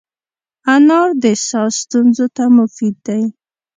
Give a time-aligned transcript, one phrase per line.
[0.73, 3.23] انار د ساه ستونزو ته مفید دی.